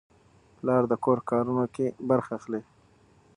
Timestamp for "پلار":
0.57-0.83